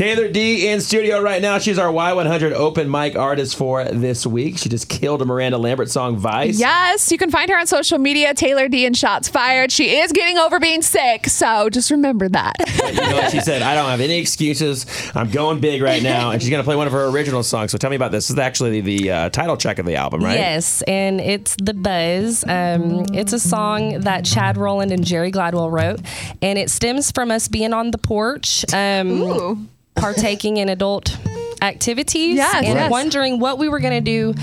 Taylor 0.00 0.28
Dee 0.28 0.66
in 0.66 0.80
studio 0.80 1.20
right 1.20 1.42
now. 1.42 1.58
She's 1.58 1.78
our 1.78 1.92
Y100 1.92 2.52
open 2.52 2.90
mic 2.90 3.16
artist 3.16 3.54
for 3.54 3.84
this 3.84 4.26
week. 4.26 4.56
She 4.56 4.70
just 4.70 4.88
killed 4.88 5.20
a 5.20 5.26
Miranda 5.26 5.58
Lambert 5.58 5.90
song, 5.90 6.16
Vice. 6.16 6.58
Yes, 6.58 7.12
you 7.12 7.18
can 7.18 7.30
find 7.30 7.50
her 7.50 7.58
on 7.58 7.66
social 7.66 7.98
media, 7.98 8.32
Taylor 8.32 8.66
Dee 8.66 8.86
and 8.86 8.96
Shots 8.96 9.28
Fired. 9.28 9.70
She 9.70 9.98
is 9.98 10.10
getting 10.12 10.38
over 10.38 10.58
being 10.58 10.80
sick, 10.80 11.26
so 11.26 11.68
just 11.68 11.90
remember 11.90 12.30
that. 12.30 12.54
You 12.82 12.94
know 12.94 13.16
what 13.16 13.30
she 13.30 13.40
said? 13.42 13.60
I 13.60 13.74
don't 13.74 13.90
have 13.90 14.00
any 14.00 14.16
excuses. 14.16 14.86
I'm 15.14 15.30
going 15.30 15.60
big 15.60 15.82
right 15.82 16.02
now. 16.02 16.30
And 16.30 16.40
she's 16.40 16.48
going 16.48 16.62
to 16.62 16.66
play 16.66 16.76
one 16.76 16.86
of 16.86 16.94
her 16.94 17.04
original 17.08 17.42
songs. 17.42 17.70
So 17.70 17.76
tell 17.76 17.90
me 17.90 17.96
about 17.96 18.10
this. 18.10 18.28
This 18.28 18.36
is 18.36 18.38
actually 18.38 18.80
the 18.80 19.10
uh, 19.10 19.28
title 19.28 19.58
track 19.58 19.78
of 19.78 19.84
the 19.84 19.96
album, 19.96 20.24
right? 20.24 20.38
Yes, 20.38 20.80
and 20.86 21.20
it's 21.20 21.56
The 21.62 21.74
Buzz. 21.74 22.42
Um, 22.44 23.04
it's 23.12 23.34
a 23.34 23.38
song 23.38 24.00
that 24.00 24.24
Chad 24.24 24.56
Rowland 24.56 24.92
and 24.92 25.04
Jerry 25.04 25.30
Gladwell 25.30 25.70
wrote, 25.70 26.00
and 26.40 26.58
it 26.58 26.70
stems 26.70 27.10
from 27.10 27.30
us 27.30 27.48
being 27.48 27.74
on 27.74 27.90
the 27.90 27.98
porch, 27.98 28.64
um, 28.72 29.10
Ooh. 29.10 29.68
Partaking 30.00 30.56
in 30.56 30.68
adult 30.68 31.16
activities, 31.62 32.36
Yes, 32.36 32.54
and 32.54 32.66
yes. 32.66 32.90
wondering 32.90 33.38
what 33.38 33.58
we 33.58 33.68
were 33.68 33.80
going 33.80 33.92
to 33.92 34.00
do 34.00 34.34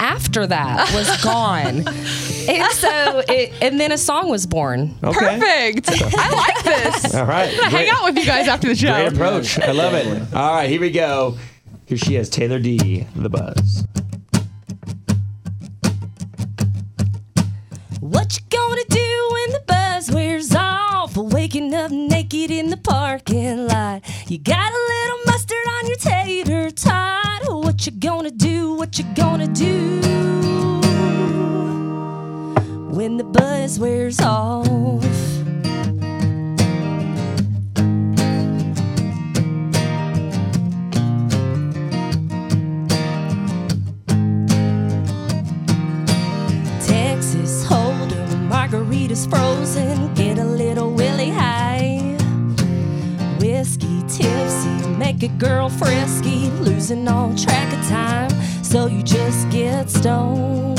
after 0.00 0.46
that 0.46 0.92
was 0.94 1.08
gone. 1.22 1.86
and 2.48 2.72
so, 2.72 3.22
it, 3.28 3.52
and 3.62 3.78
then 3.78 3.92
a 3.92 3.98
song 3.98 4.28
was 4.30 4.46
born. 4.46 4.94
Okay. 5.04 5.38
Perfect. 5.38 5.90
I 6.16 6.30
like 6.30 6.64
this. 6.64 7.14
All 7.14 7.24
right. 7.26 7.54
I'm 7.62 7.70
hang 7.70 7.88
out 7.90 8.04
with 8.04 8.16
you 8.18 8.24
guys 8.24 8.48
after 8.48 8.68
the 8.68 8.74
show. 8.74 8.92
Great 8.94 9.12
approach. 9.12 9.58
I 9.60 9.72
love 9.72 9.94
it. 9.94 10.34
All 10.34 10.54
right, 10.54 10.68
here 10.68 10.80
we 10.80 10.90
go. 10.90 11.36
Here 11.86 11.98
she 11.98 12.16
is, 12.16 12.28
Taylor 12.30 12.58
Dee, 12.58 13.06
The 13.14 13.28
Buzz. 13.28 13.86
What 18.00 18.36
you 18.38 18.44
gonna 18.50 18.84
do 18.88 19.28
when 19.32 19.50
the 19.52 19.62
buzz 19.66 20.10
wears 20.10 20.54
off? 20.54 21.16
Waking 21.16 21.74
up 21.74 21.90
naked 21.90 22.50
in 22.50 22.70
the 22.70 22.76
parking 22.76 23.66
lot. 23.66 23.73
You 24.26 24.38
got 24.38 24.72
a 24.72 24.84
little 24.88 25.18
mustard 25.26 25.58
on 25.76 25.86
your 25.86 25.96
tater 25.96 26.70
tot. 26.70 27.42
What 27.46 27.84
you 27.84 27.92
gonna 27.92 28.30
do? 28.30 28.72
What 28.72 28.98
you 28.98 29.04
gonna 29.14 29.46
do? 29.48 30.00
When 32.88 33.18
the 33.18 33.24
buzz 33.24 33.78
wears 33.78 34.22
off. 34.22 34.64
Texas 46.86 47.62
Hold'em, 47.66 48.48
margaritas 48.48 49.28
frozen, 49.28 50.14
Whiskey 53.64 54.02
tipsy, 54.08 54.68
make 54.98 55.22
a 55.22 55.28
girl 55.38 55.70
frisky, 55.70 56.50
losing 56.60 57.08
all 57.08 57.34
track 57.34 57.72
of 57.72 57.82
time, 57.88 58.28
so 58.62 58.88
you 58.88 59.02
just 59.02 59.48
get 59.48 59.88
stoned 59.88 60.78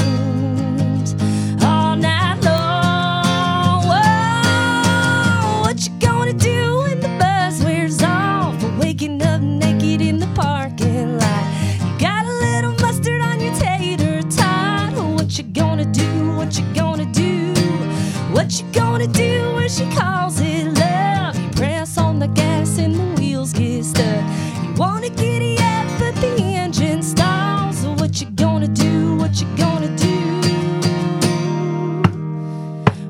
the 22.28 22.34
gas 22.34 22.80
and 22.80 22.96
the 22.96 23.22
wheels 23.22 23.54
get 23.54 23.86
stuck. 23.86 24.24
You 24.64 24.74
wanna 24.78 25.10
giddy 25.10 25.58
up, 25.60 25.88
but 26.00 26.16
the 26.22 26.42
engine 26.42 27.04
stalls. 27.04 27.78
So 27.80 27.94
what 27.94 28.20
you 28.20 28.28
gonna 28.32 28.68
do? 28.68 29.16
What 29.18 29.40
you 29.40 29.46
gonna 29.56 29.96
do? 29.96 30.16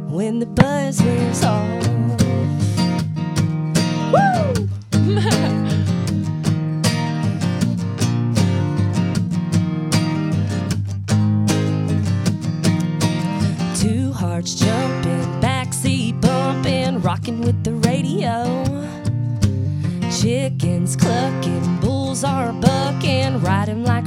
When 0.09 0.39
the 0.39 0.47
buzz 0.47 1.01
wears 1.01 1.45
off. 1.45 1.63
Two 13.81 14.11
hearts 14.11 14.55
jumping, 14.55 15.41
backseat 15.41 16.19
bumping, 16.19 17.01
rocking 17.01 17.39
with 17.41 17.63
the. 17.63 17.74
Chickens 20.25 20.95
clucking, 20.95 21.77
bulls 21.81 22.23
are 22.23 22.51
bucking, 22.53 23.41
riding 23.41 23.83
like 23.83 24.04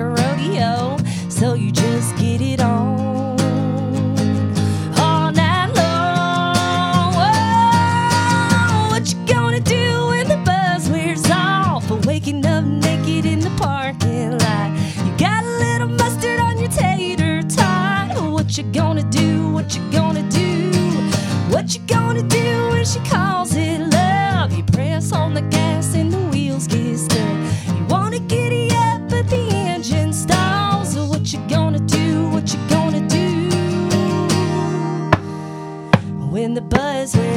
When 36.48 36.54
the 36.54 36.62
buzz 36.62 37.28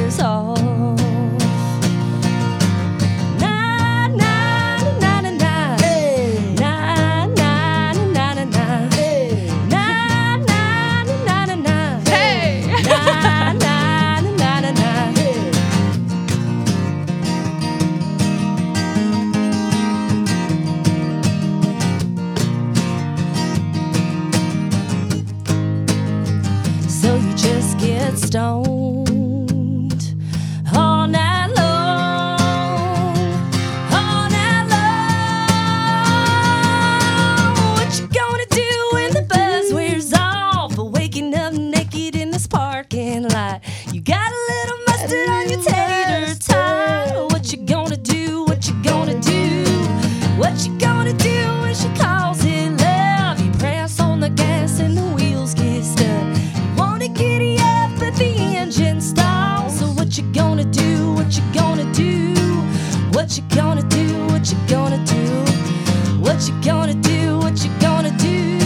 What 66.41 66.49
you 66.49 66.61
gonna 66.63 66.95
do? 66.95 67.37
What 67.37 67.63
you 67.63 67.69
gonna 67.79 68.09
do? 68.17 68.57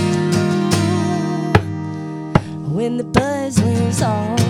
When 2.74 2.96
the 2.96 3.04
buzz 3.04 3.60
wears 3.60 4.02
off. 4.02 4.45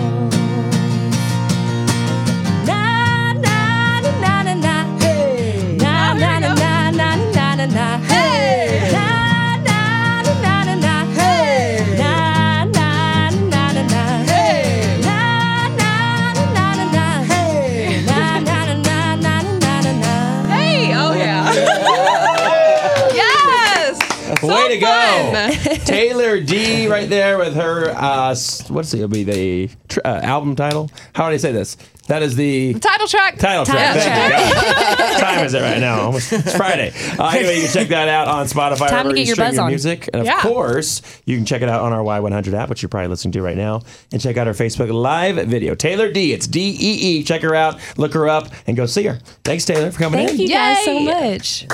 Yes. 24.42 24.42
Way 24.42 24.78
to 24.78 25.64
fun. 25.64 25.78
go, 25.78 25.84
Taylor 25.84 26.40
Dee. 26.40 26.86
Right 26.88 27.08
there 27.08 27.38
with 27.38 27.54
her. 27.54 27.90
Uh, 27.90 28.34
what's 28.68 28.92
it? 28.94 28.98
It'll 28.98 29.08
be 29.08 29.24
the 29.24 29.70
tr- 29.88 30.00
uh, 30.04 30.20
album 30.22 30.56
title. 30.56 30.90
How 31.14 31.28
do 31.28 31.34
I 31.34 31.38
say 31.38 31.52
this? 31.52 31.76
That 32.08 32.22
is 32.22 32.36
the 32.36 32.74
Title 32.74 33.08
track. 33.08 33.36
Title 33.36 33.64
track. 33.64 33.96
Thank 33.96 34.38
you. 34.38 35.04
What 35.04 35.20
time 35.20 35.44
is 35.44 35.54
it 35.54 35.60
right 35.60 35.80
now? 35.80 36.12
It's 36.14 36.56
Friday. 36.56 36.92
Uh, 37.18 37.30
anyway, 37.34 37.56
you 37.56 37.62
can 37.64 37.72
check 37.72 37.88
that 37.88 38.08
out 38.08 38.28
on 38.28 38.46
Spotify. 38.46 38.88
Time 38.88 39.08
to 39.08 39.14
get 39.14 39.22
you 39.22 39.26
your 39.26 39.34
stream 39.34 39.48
buzz 39.48 39.58
on. 39.58 39.66
music. 39.66 40.08
And 40.12 40.20
of 40.20 40.26
Yeah. 40.26 40.40
course, 40.40 41.02
you 41.24 41.36
can 41.36 41.44
check 41.44 41.62
it 41.62 41.68
out 41.68 41.80
on 41.82 41.92
our 41.92 42.04
Y100 42.04 42.54
app, 42.54 42.68
which 42.68 42.80
you're 42.80 42.88
probably 42.90 43.08
listening 43.08 43.32
to 43.32 43.42
right 43.42 43.56
now. 43.56 43.82
And 44.12 44.20
check 44.22 44.36
out 44.36 44.46
our 44.46 44.52
Facebook 44.54 44.92
Live 44.92 45.34
video. 45.48 45.74
Taylor 45.74 46.12
Dee. 46.12 46.32
It's 46.32 46.46
D 46.46 46.60
E 46.78 47.18
E. 47.18 47.22
Check 47.24 47.42
her 47.42 47.56
out, 47.56 47.80
look 47.96 48.14
her 48.14 48.28
up, 48.28 48.50
and 48.68 48.76
go 48.76 48.86
see 48.86 49.02
her. 49.06 49.18
Thanks, 49.42 49.64
Taylor, 49.64 49.90
for 49.90 49.98
coming 49.98 50.18
Thank 50.28 50.30
in. 50.30 50.36
Thank 50.36 50.48
you 50.48 50.54
guys 50.54 50.84
so 50.84 51.00
much. 51.00 51.66